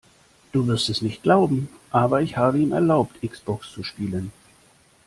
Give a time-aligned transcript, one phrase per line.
[0.51, 4.33] Du wirst es nicht glauben, aber ich habe ihm erlaubt X-Box zu spielen.